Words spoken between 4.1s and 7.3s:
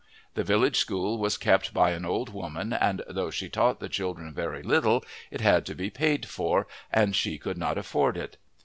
very little it had to be paid for, and